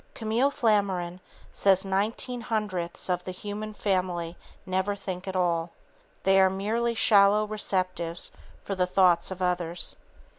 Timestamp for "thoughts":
8.87-9.29